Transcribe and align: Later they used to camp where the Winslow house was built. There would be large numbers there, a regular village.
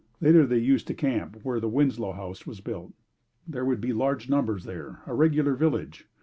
Later 0.19 0.47
they 0.47 0.57
used 0.57 0.87
to 0.87 0.95
camp 0.95 1.39
where 1.43 1.59
the 1.59 1.69
Winslow 1.69 2.13
house 2.13 2.47
was 2.47 2.59
built. 2.59 2.91
There 3.47 3.65
would 3.65 3.79
be 3.81 3.93
large 3.93 4.29
numbers 4.31 4.63
there, 4.63 5.03
a 5.05 5.13
regular 5.13 5.53
village. 5.53 6.07